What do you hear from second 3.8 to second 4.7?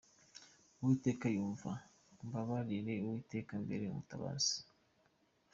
umutabazi.”